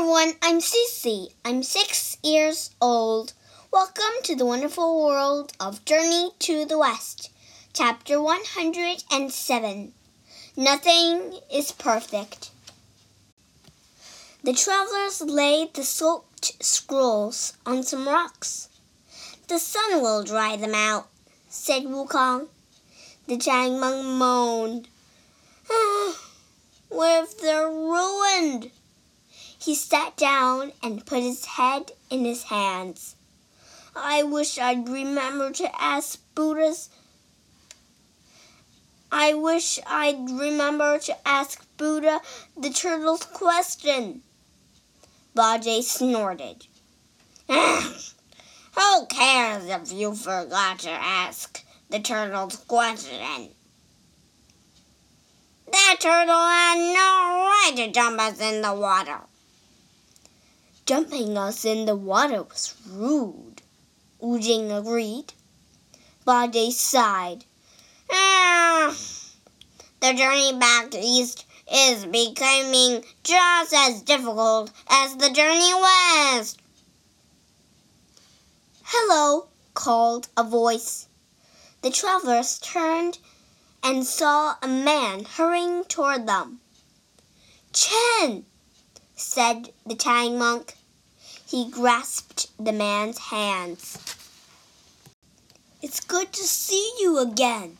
[0.00, 1.30] everyone, I'm Cece.
[1.44, 3.34] I'm six years old.
[3.70, 7.30] Welcome to the wonderful world of Journey to the West,
[7.74, 9.92] chapter 107.
[10.56, 12.50] Nothing is perfect.
[14.42, 18.70] The travelers laid the soaked scrolls on some rocks.
[19.48, 21.08] The sun will dry them out,
[21.50, 22.48] said Wukong.
[23.26, 24.88] The Tang monk moaned.
[25.70, 26.18] Ah,
[26.88, 28.70] what if they're ruined?
[29.60, 33.16] He sat down and put his head in his hands.
[33.94, 36.88] I wish I'd remember to ask Buddha's.
[39.12, 42.22] I wish I'd remember to ask Buddha
[42.56, 44.22] the turtle's question.
[45.36, 46.66] Bajie snorted.
[47.48, 53.50] Who cares if you forgot to ask the turtle's question?
[55.70, 59.20] That turtle had no right to jump us in the water.
[60.90, 63.62] Jumping us in the water was rude,
[64.18, 65.32] Wu Jing agreed.
[66.26, 67.44] Bajie sighed.
[68.10, 68.92] Ah,
[70.00, 76.58] the journey back east is becoming just as difficult as the journey west.
[78.82, 81.06] Hello, called a voice.
[81.82, 83.18] The travelers turned
[83.80, 86.58] and saw a man hurrying toward them.
[87.72, 88.44] Chen,
[89.14, 90.74] said the Tang monk.
[91.50, 93.98] He grasped the man's hands.
[95.82, 97.78] It's good to see you again.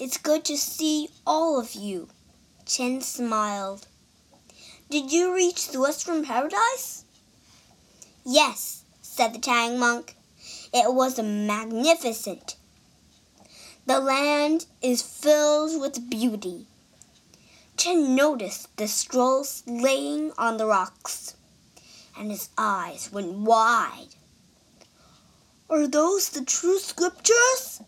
[0.00, 2.08] It's good to see all of you.
[2.66, 3.86] Chen smiled.
[4.90, 7.04] Did you reach the Western Paradise?
[8.24, 10.16] Yes, said the Tang monk.
[10.72, 12.56] It was magnificent.
[13.86, 16.66] The land is filled with beauty.
[17.76, 21.36] Chen noticed the scrolls laying on the rocks
[22.18, 24.14] and his eyes went wide.
[25.68, 27.82] Are those the true scriptures?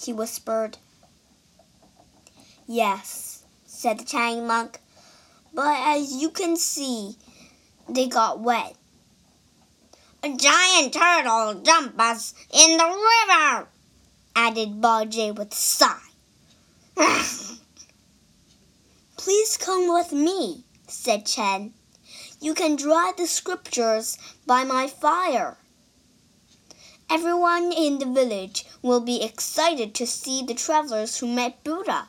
[0.00, 0.78] he whispered.
[2.66, 4.78] Yes, said the Tang monk,
[5.54, 7.16] but as you can see,
[7.88, 8.74] they got wet.
[10.22, 13.68] A giant turtle jumped us in the river,
[14.34, 15.96] added Bajie with a sigh.
[19.16, 21.72] Please come with me, said Chen.
[22.40, 24.16] You can dry the scriptures
[24.46, 25.58] by my fire.
[27.10, 32.08] Everyone in the village will be excited to see the travelers who met Buddha.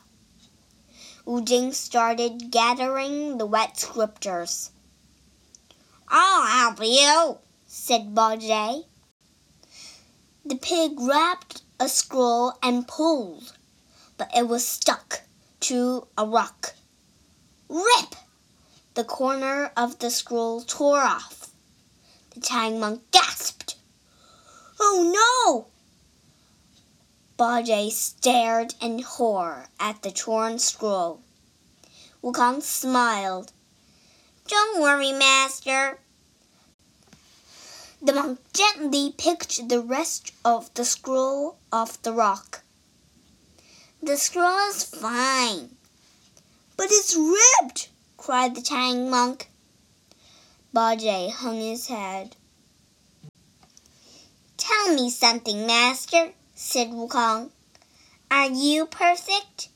[1.25, 4.71] Wu Jing started gathering the wet scriptures.
[6.07, 8.85] I'll help you, said Bajie.
[10.45, 13.53] The pig grabbed a scroll and pulled,
[14.17, 15.21] but it was stuck
[15.61, 16.75] to a rock.
[17.67, 18.15] Rip!
[18.99, 21.51] The corner of the scroll tore off.
[22.31, 23.77] The Tang monk gasped.
[24.77, 25.67] Oh no!
[27.37, 31.21] Bajie stared in horror at the torn scroll.
[32.21, 33.53] Wukong smiled.
[34.49, 36.01] Don't worry, master.
[38.01, 42.63] The monk gently picked the rest of the scroll off the rock.
[44.03, 45.77] The scroll is fine.
[46.75, 47.87] But it's ripped,
[48.19, 49.49] cried the Tang monk.
[50.75, 52.35] Bajie hung his head.
[54.57, 57.49] Tell me something, master, said Wukong.
[58.29, 59.69] Are you perfect?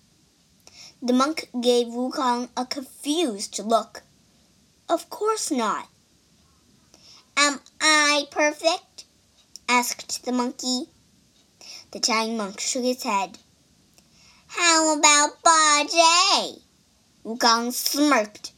[1.01, 4.03] The monk gave Wukong a confused look.
[4.89, 5.87] Of course not.
[7.37, 9.05] Am I perfect?
[9.69, 10.89] asked the monkey.
[11.91, 13.39] The Tang monk shook his head.
[14.47, 15.41] How about
[17.23, 17.39] Bajie?
[17.39, 18.51] Wukong smirked.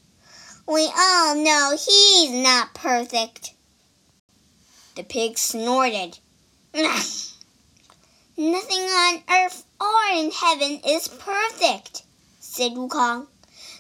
[0.68, 3.53] We all know he's not perfect.
[4.96, 6.20] The pig snorted.
[6.74, 7.34] Nothing
[8.38, 12.03] on earth or in heaven is perfect,
[12.40, 13.28] said Wukong.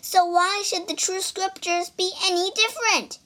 [0.01, 3.19] So why should the true scriptures be any different?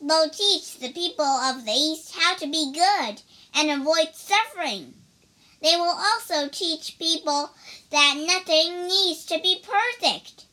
[0.00, 3.22] They'll teach the people of the East how to be good
[3.54, 4.94] and avoid suffering.
[5.62, 7.50] They will also teach people
[7.90, 10.46] that nothing needs to be perfect.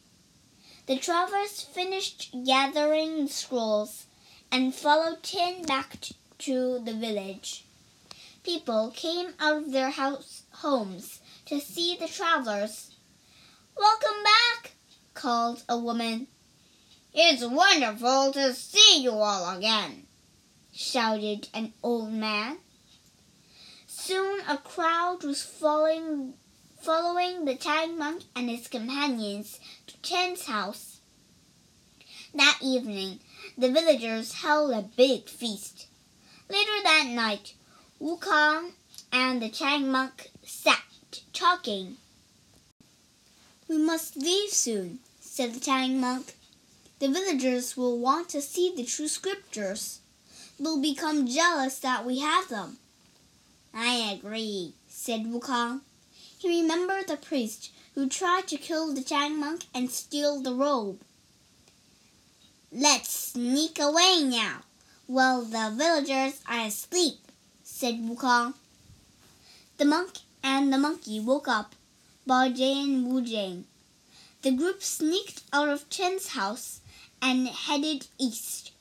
[0.85, 4.05] The travelers finished gathering the scrolls
[4.51, 5.97] and followed Chen back
[6.39, 7.65] to the village.
[8.43, 12.91] People came out of their house homes to see the travelers.
[13.75, 14.73] Welcome back,
[15.15, 16.27] called a woman.
[17.13, 20.05] It's wonderful to see you all again,
[20.71, 22.59] shouted an old man.
[24.01, 26.33] Soon a crowd was following,
[26.81, 31.01] following the Tang monk and his companions to Chen's house.
[32.33, 33.19] That evening,
[33.57, 35.87] the villagers held a big feast.
[36.49, 37.55] Later that night,
[38.01, 38.71] Wukong
[39.11, 40.81] and the Chang monk sat
[41.33, 41.97] talking.
[43.67, 46.35] We must leave soon, said the Chang monk.
[46.99, 49.99] The villagers will want to see the true scriptures.
[50.57, 52.77] They'll become jealous that we have them.
[53.81, 55.79] I agree, said Wukong.
[56.37, 60.99] He remembered the priest who tried to kill the Chang monk and steal the robe.
[62.73, 64.63] Let's sneak away now,
[65.07, 67.19] while the villagers are asleep,
[67.63, 68.55] said Wukong.
[69.77, 71.73] The monk and the monkey woke up,
[72.27, 73.63] Bajie and Wu Jing.
[74.41, 76.81] The group sneaked out of Chen's house
[77.21, 78.73] and headed east.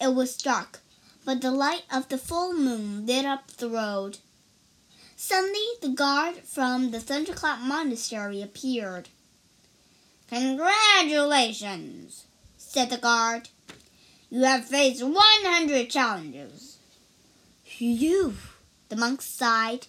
[0.00, 0.80] It was dark,
[1.26, 4.18] but the light of the full moon lit up the road.
[5.16, 9.08] Suddenly, the guard from the Thunderclap Monastery appeared.
[10.28, 12.26] Congratulations,
[12.56, 13.48] said the guard.
[14.30, 16.78] You have faced 100 challenges.
[17.64, 18.34] Phew,
[18.88, 19.88] the monk sighed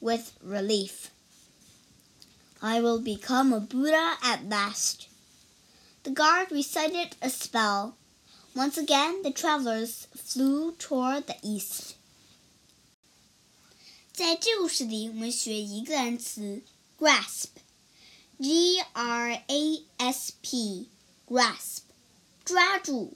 [0.00, 1.10] with relief.
[2.62, 5.08] I will become a Buddha at last.
[6.04, 7.96] The guard recited a spell.
[8.55, 11.95] Once again, the travelers flew toward the east.
[14.11, 16.61] 在这故事里，我们学一个单词
[16.99, 21.79] grasp，g r a s p，grasp，
[22.43, 23.15] 抓住。